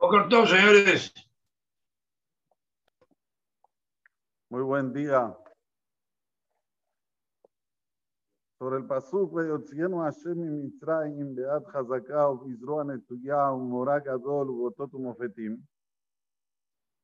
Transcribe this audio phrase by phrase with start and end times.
[0.00, 1.12] Boker señores.
[4.48, 5.36] Muy buen día.
[8.58, 15.56] Sobre el pasuk, ויוציאנו השם ממצרים ביד חזקה ובזרוע נטויה ומורה גדול ובאותות ומופתים.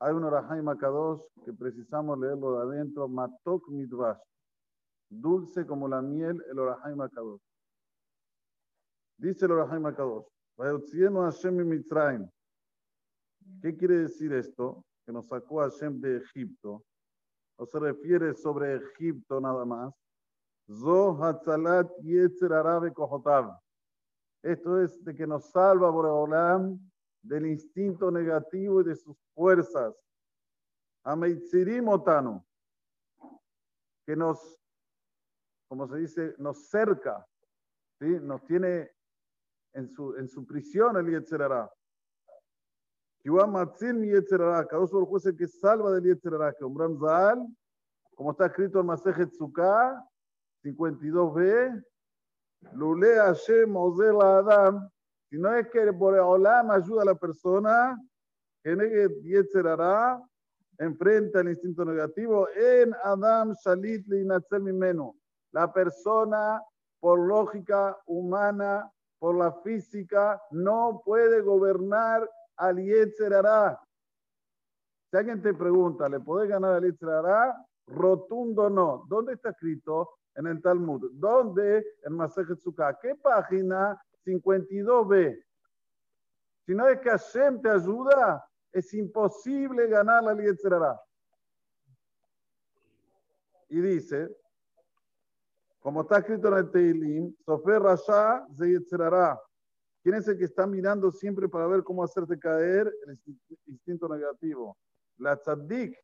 [0.00, 4.18] Hay un Orahaim Akadosh que precisamos leerlo de adentro, Matok Midvash,
[5.10, 7.42] dulce como la miel, el Orahaim Akadosh.
[9.18, 10.26] Dice el Orahaim Akadosh,
[10.58, 12.33] ויוציאנו השם ממצרים.
[13.61, 14.83] ¿Qué quiere decir esto?
[15.05, 16.83] Que nos sacó Hashem de Egipto.
[17.57, 19.93] No se refiere sobre Egipto nada más.
[20.67, 23.57] Zo Hatzalat Yetzer Arabe Kohotav.
[24.43, 26.79] Esto es de que nos salva Boreolam
[27.21, 29.95] del instinto negativo y de sus fuerzas.
[31.03, 32.45] Ameitzirim Otano.
[34.05, 34.59] Que nos,
[35.67, 37.25] como se dice, nos cerca.
[37.99, 38.19] ¿sí?
[38.21, 38.91] Nos tiene
[39.73, 41.05] en su, en su prisión el
[43.25, 43.47] Yetzerará.
[43.47, 44.67] Matzil mi Yetzerará.
[44.67, 46.53] Cada uno es el que salva del Yetzerará.
[46.53, 47.45] Que Umbram Zal,
[48.15, 50.03] como está escrito en Masejet Sukkah,
[50.63, 51.83] 52b,
[52.73, 54.89] Lule Hashem Ozel Adam.
[55.29, 57.99] Si no es que Boreolam ayuda a la persona,
[58.63, 60.21] que negue Yetzerará,
[60.77, 65.15] enfrenta el instinto negativo, en Adam Shalit Linatzel Mimeno.
[65.51, 66.61] La persona,
[66.99, 73.79] por lógica humana, por la física, no puede gobernar al Yetzerará.
[75.09, 77.55] Si alguien te pregunta, ¿le podés ganar al Yetzerará?
[77.87, 79.05] Rotundo no.
[79.07, 80.17] ¿Dónde está escrito?
[80.35, 81.11] En el Talmud.
[81.13, 81.85] ¿Dónde?
[82.03, 82.59] En Masejet.
[83.01, 84.01] ¿Qué página?
[84.25, 85.43] 52b.
[86.65, 90.99] Si no es que Hashem te ayuda, es imposible ganar al Yetzerará.
[93.69, 94.35] Y dice,
[95.79, 99.39] como está escrito en el Teilim, Sofer Rasha Yetzerará.
[100.05, 103.19] ¿Quién es el que está mirando siempre para ver cómo hacerte caer el
[103.65, 104.77] instinto negativo?
[105.17, 105.97] La tzaddik,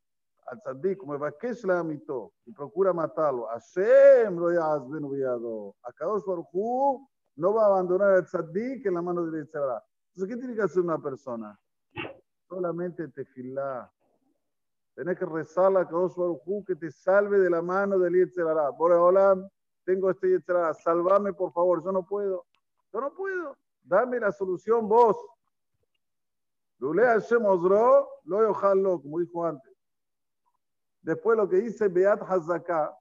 [0.48, 3.46] al tzaddik, como Bakesh la amito, y procura matarlo.
[3.46, 5.76] Hashem lo yazben ubiyado.
[5.84, 9.84] Akadosh Baruj no va a abandonar al tzaddik en la mano de Yetzerará.
[10.16, 11.56] Entonces, ¿qué tiene que hacer una persona?
[12.50, 13.88] Solamente tefilá.
[14.96, 18.72] Tenés que rezar a Kadosh Baruj que te salve de la mano del Yetzerará.
[18.76, 19.48] Por hola,
[19.86, 20.74] tengo este Yetzerará.
[20.74, 21.84] Salvame, por favor.
[21.84, 22.48] Yo no puedo.
[22.92, 23.56] Yo no puedo.
[23.84, 25.18] Dame la solución vos.
[26.80, 29.72] Lule Hashem Ozro, lo yojalo, como dijo antes.
[31.02, 32.98] Después lo que dice Beat Hazaká,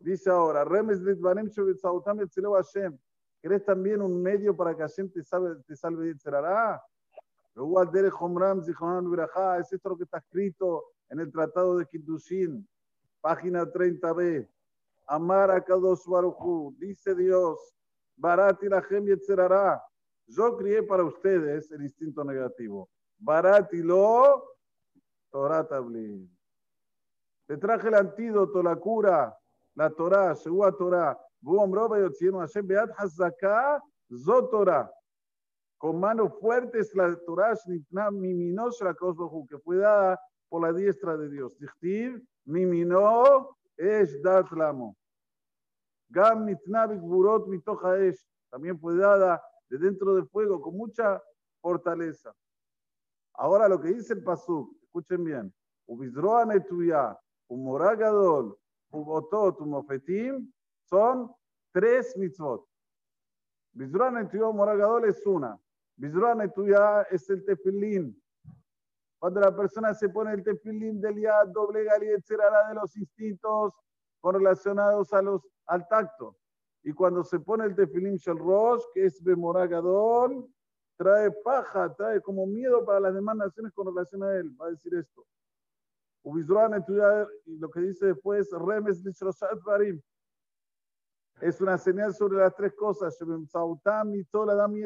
[0.00, 2.98] dice ahora, Remes Yetzileu Hashem.
[3.40, 6.80] ¿Querés también un medio para que Hashem te salve, te salve de Yetzerará?
[7.52, 12.68] Es esto lo que está escrito en el Tratado de Kiddushin,
[13.20, 14.48] página 30b.
[15.06, 17.74] Amar a Kadosh Baruchu, dice Dios,
[18.20, 19.82] Barati la Yetzerará.
[20.26, 22.90] Yo crié para ustedes el instinto negativo.
[23.18, 24.56] Barati lo
[25.30, 26.30] Torah Tablin.
[27.46, 29.36] Te traje el antídoto, la cura,
[29.74, 31.18] la Torah, Shua Torah.
[34.12, 34.90] Zotorah
[35.78, 37.54] con manos fuertes la Torah
[38.12, 40.20] Miminosh la que fue dada
[40.50, 41.56] por la diestra de Dios.
[41.58, 44.94] Dichtiv, Mimino es Datlamo.
[46.10, 51.22] Burot Mitoja es también fue dada de dentro del fuego con mucha
[51.60, 52.34] fortaleza.
[53.34, 55.54] Ahora lo que dice el Pasuk, escuchen bien.
[60.84, 61.32] Son
[61.72, 62.66] tres mitzvot.
[63.72, 65.58] Bizroa Netuya, Umoragadol es una.
[66.00, 68.18] Bizruana tuya es el tefilín.
[69.18, 73.74] Cuando la persona se pone el tefilín del yad, doblega el etcétera de los instintos
[74.20, 76.36] correlacionados a los, al tacto.
[76.82, 80.52] Y cuando se pone el tefilín shel rosh, que es bemoragadón,
[80.96, 84.50] trae paja, trae como miedo para las demás naciones con relación a él.
[84.60, 85.24] Va a decir esto.
[86.22, 89.02] Ubizruana tuya, y lo que dice después, remes
[89.64, 90.00] barim.
[91.40, 93.16] Es una señal sobre las tres cosas.
[93.48, 94.82] Sautam y tola dam y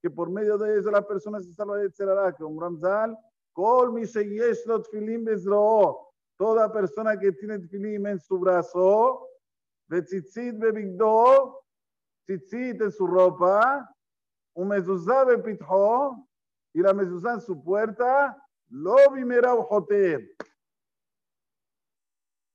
[0.00, 3.16] que por medio de eso la persona se salva de Tzerará, que un Ramzal,
[3.52, 5.24] Kol mi filim
[6.36, 9.28] toda persona que tiene filim en su brazo,
[9.88, 11.62] de tzitzit bebigdo,
[12.26, 13.88] tzitzit en su ropa,
[14.54, 16.28] un mezuzá bepitjo,
[16.74, 18.36] y la mezuzá en su puerta,
[18.68, 20.34] lo bimera hotel.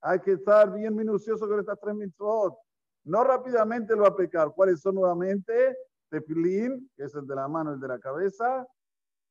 [0.02, 2.58] Hay que estar bien minucioso con estas tres mitzvot.
[3.04, 4.52] No rápidamente lo va a pecar.
[4.54, 5.76] ¿Cuáles son nuevamente?
[6.10, 8.66] tefilín, que es el de la mano, el de la cabeza,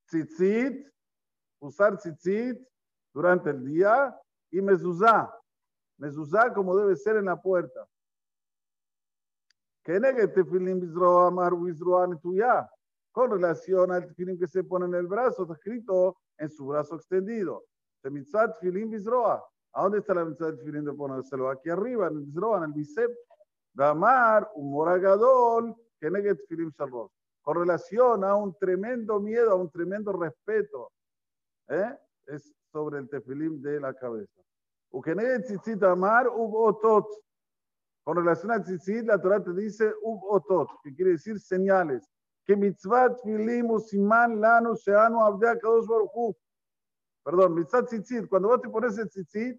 [0.07, 0.87] tzitzit,
[1.61, 2.59] usar tzitzit
[3.13, 4.15] durante el día,
[4.51, 5.33] y mezuzá,
[5.99, 7.87] mezuzá como debe ser en la puerta.
[13.13, 16.97] Con relación al tefilín que se pone en el brazo, está escrito en su brazo
[16.97, 17.65] extendido.
[18.03, 21.51] ¿A dónde está la mitzvah de tefilín de ponérselo?
[21.51, 23.11] Aquí arriba, en el bisroa, en el bicep.
[23.73, 27.11] Damar, un moragadol, que negue tefilín shalros.
[27.43, 30.91] Con relación a un tremendo miedo, a un tremendo respeto.
[31.69, 31.97] ¿eh?
[32.27, 34.41] Es sobre el tefilín de la cabeza.
[34.93, 37.07] Ukeneget tzitzit amar ub otot.
[38.05, 42.09] Con relación a tzitzit, la Torah te dice ub otot, que quiere decir señales.
[42.45, 46.37] Que mitzvah tfilim usiman lanu sheanu abdea kadosh baruchu.
[47.25, 48.29] Perdón, mitzvah tzitzit.
[48.29, 49.59] Cuando vos te pones el tzitzit,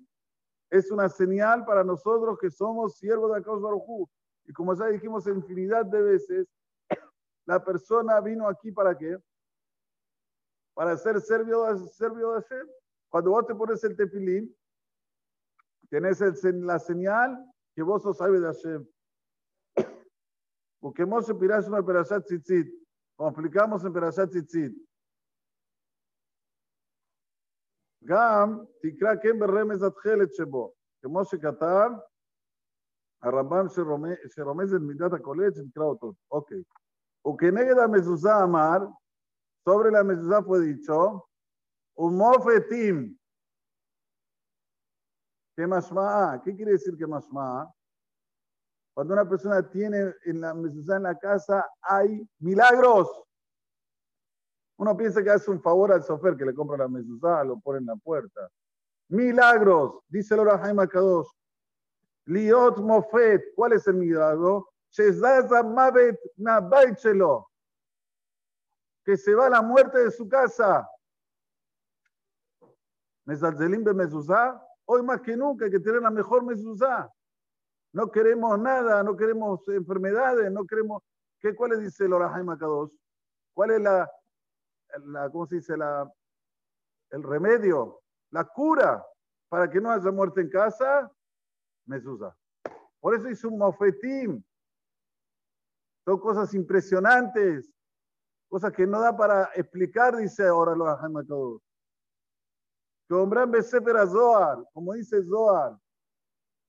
[0.70, 4.10] es una señal para nosotros que somos siervos de Akadosh Baruchu.
[4.46, 6.48] Y como ya dijimos infinidad de veces,
[7.46, 9.18] la persona vino aquí para qué?
[10.74, 12.68] Para ser servio, servio de Hashem.
[13.10, 14.54] Cuando vos te pones el tefilín,
[15.91, 17.37] Tienes la señal
[17.75, 18.87] que vos sos sabes de Hashem.
[20.81, 22.67] Porque Moshe piras una perashat tzitzit.
[23.17, 24.73] Como explicamos en perashat tzitzit.
[28.05, 31.91] גם תקרא כן ברמז התכלת שבו, כמו שכתב
[33.23, 33.67] הרמב"ם
[34.29, 36.13] שרומז את מידת הקולט שנקרא אותו.
[36.31, 36.63] אוקיי.
[37.27, 38.79] וכנגד המזוזה אמר,
[39.65, 41.23] sobre la mezuzá fue dicho,
[41.97, 43.15] ומופתים,
[45.58, 46.40] ¿Qué mashma?
[46.44, 47.74] ¿Qué quiere decir que mashma?
[48.94, 53.10] Cuando una persona tiene en la mezuzá en la casa, hay milagros.
[54.78, 57.80] Uno piensa que hace un favor al sofer que le compra la mezuzá, lo pone
[57.80, 58.48] en la puerta.
[59.10, 61.28] Milagros, dice el Jaime Kadosh.
[62.26, 64.70] Liot Mofet, ¿cuál es el milagro?
[64.96, 65.12] Que
[69.18, 70.88] se va a la muerte de su casa.
[73.26, 77.12] Mezalzelim be mezuzá, Hoy más que nunca hay que tener la mejor mezuzá.
[77.92, 81.04] No queremos nada, no queremos enfermedades, no queremos...
[81.40, 82.98] ¿qué, ¿Cuál le dice el Akados?
[83.54, 84.10] ¿Cuál es la,
[85.06, 85.76] la, ¿cómo se dice?
[85.76, 86.10] La,
[87.10, 88.02] el remedio,
[88.32, 89.06] la cura
[89.50, 91.12] para que no haya muerte en casa?
[91.86, 92.36] Mezuzá.
[93.02, 94.46] Por eso hizo un mofetín.
[96.06, 97.70] Son cosas impresionantes,
[98.48, 101.62] cosas que no da para explicar, dice ahora el Akados.
[103.08, 105.78] Que Ombran Besefer Zohar, como dice Zohar,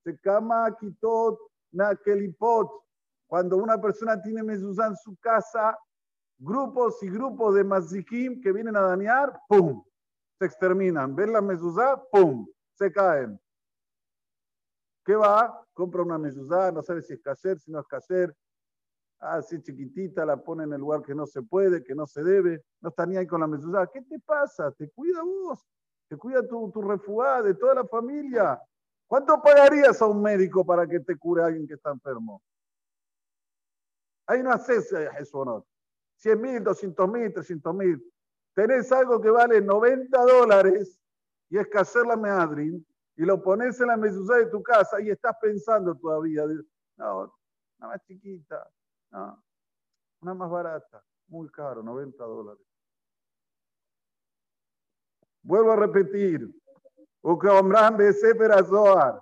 [0.03, 1.37] se cama Kitot
[1.71, 2.69] Nakelipot.
[3.27, 5.77] Cuando una persona tiene mezuzá en su casa,
[6.37, 9.83] grupos y grupos de mazikim que vienen a dañar, ¡pum!
[10.39, 11.15] Se exterminan.
[11.15, 12.47] Ven la mezuzá, ¡pum!
[12.73, 13.39] Se caen.
[15.05, 15.63] ¿Qué va?
[15.73, 18.35] Compra una mezuzá, no sabe si es caser, si no es caser.
[19.19, 22.63] Así chiquitita, la pone en el lugar que no se puede, que no se debe.
[22.79, 23.85] No está ni ahí con la mezuzá.
[23.87, 24.71] ¿Qué te pasa?
[24.71, 25.67] Te cuida vos
[26.09, 28.59] te cuida tu, tu de toda la familia.
[29.07, 32.41] ¿Cuánto pagarías a un médico para que te cure a alguien que está enfermo?
[34.25, 35.65] Ahí no haces eso, ¿no?
[36.17, 38.13] 100 mil, 200 mil, 300 mil.
[38.53, 40.99] Tenés algo que vale 90 dólares
[41.49, 42.85] y es que hacer la meadrin
[43.15, 46.43] y lo pones en la mezuzá de tu casa y estás pensando todavía,
[46.97, 47.33] no,
[47.77, 48.69] una más chiquita,
[49.11, 52.65] una más barata, muy caro, 90 dólares.
[55.43, 56.47] Vuelvo a repetir.
[57.23, 59.19] Ukaomram Besefer Azoar.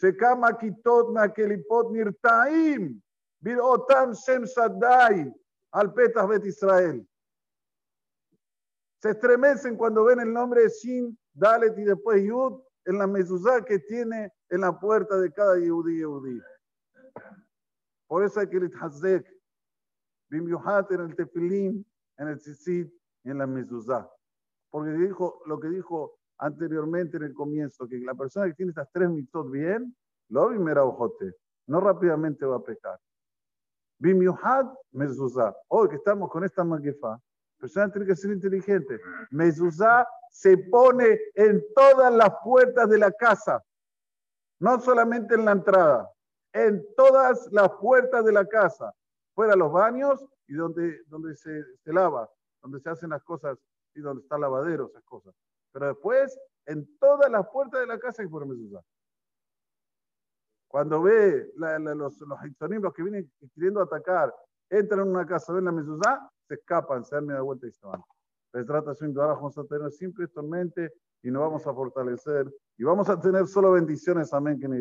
[0.00, 3.00] Shekama Kitot Makelipot Nirtaim.
[3.42, 5.32] Birotam Shem Shaddai.
[5.72, 7.06] Al Petah Israel.
[9.04, 13.62] Se estremecen cuando ven el nombre de Shin, Dalet y después Yud en la mezuzá
[13.62, 16.40] que tiene en la puerta de cada Yehudi
[18.06, 19.26] Por eso hay que litzhazek,
[20.30, 21.86] bimiuhat en el tefilín,
[22.18, 22.90] en el tzitzit
[23.24, 24.10] en la mezuzá.
[24.74, 28.90] Porque dijo lo que dijo anteriormente en el comienzo, que la persona que tiene estas
[28.90, 29.96] tres mitos bien,
[30.30, 31.32] lo mera ojote,
[31.68, 32.98] no rápidamente va a pecar.
[34.00, 35.56] Bimiuhad mezuzá.
[35.68, 37.20] Hoy que estamos con esta maquefa, la
[37.60, 38.98] persona tiene que ser inteligente.
[39.30, 43.62] Mezuzá se pone en todas las puertas de la casa,
[44.58, 46.10] no solamente en la entrada,
[46.52, 48.92] en todas las puertas de la casa,
[49.36, 52.28] fuera los baños y donde, donde se, se lava,
[52.60, 53.56] donde se hacen las cosas
[53.94, 55.34] y donde está el lavadero, esas cosas.
[55.72, 58.80] Pero después, en todas las puertas de la casa hay por mezuzá.
[60.68, 62.38] Cuando ve los, los
[62.94, 64.34] que vienen queriendo atacar,
[64.68, 67.86] entran en una casa, ven la mezuzá, se escapan, se dan media vuelta y se
[67.86, 68.02] van.
[68.52, 72.52] Se trata de vamos a tener siempre esto en mente y nos vamos a fortalecer
[72.76, 74.32] y vamos a tener solo bendiciones.
[74.32, 74.60] Amén.
[74.60, 74.78] Que ni